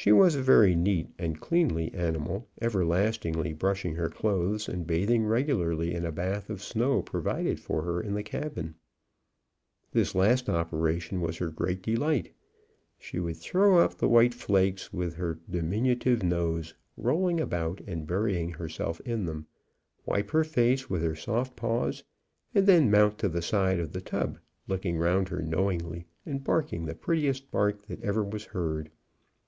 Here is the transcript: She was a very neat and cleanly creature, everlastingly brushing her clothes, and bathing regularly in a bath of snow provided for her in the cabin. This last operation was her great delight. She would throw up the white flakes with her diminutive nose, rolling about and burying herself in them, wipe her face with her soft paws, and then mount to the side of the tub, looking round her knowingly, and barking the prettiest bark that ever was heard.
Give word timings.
She 0.00 0.12
was 0.12 0.36
a 0.36 0.42
very 0.42 0.76
neat 0.76 1.08
and 1.18 1.40
cleanly 1.40 1.90
creature, 1.90 2.42
everlastingly 2.62 3.52
brushing 3.52 3.96
her 3.96 4.08
clothes, 4.08 4.68
and 4.68 4.86
bathing 4.86 5.24
regularly 5.26 5.92
in 5.92 6.04
a 6.06 6.12
bath 6.12 6.48
of 6.50 6.62
snow 6.62 7.02
provided 7.02 7.58
for 7.58 7.82
her 7.82 8.00
in 8.00 8.14
the 8.14 8.22
cabin. 8.22 8.76
This 9.90 10.14
last 10.14 10.48
operation 10.48 11.20
was 11.20 11.38
her 11.38 11.50
great 11.50 11.82
delight. 11.82 12.32
She 12.96 13.18
would 13.18 13.38
throw 13.38 13.78
up 13.78 13.94
the 13.96 14.06
white 14.08 14.34
flakes 14.34 14.92
with 14.92 15.14
her 15.14 15.40
diminutive 15.50 16.22
nose, 16.22 16.74
rolling 16.96 17.40
about 17.40 17.80
and 17.80 18.06
burying 18.06 18.50
herself 18.50 19.00
in 19.00 19.24
them, 19.24 19.48
wipe 20.06 20.30
her 20.30 20.44
face 20.44 20.88
with 20.88 21.02
her 21.02 21.16
soft 21.16 21.56
paws, 21.56 22.04
and 22.54 22.68
then 22.68 22.88
mount 22.88 23.18
to 23.18 23.28
the 23.28 23.42
side 23.42 23.80
of 23.80 23.90
the 23.90 24.00
tub, 24.00 24.38
looking 24.68 24.96
round 24.96 25.30
her 25.30 25.42
knowingly, 25.42 26.06
and 26.24 26.44
barking 26.44 26.84
the 26.84 26.94
prettiest 26.94 27.50
bark 27.50 27.86
that 27.86 28.00
ever 28.04 28.22
was 28.22 28.44
heard. 28.44 28.92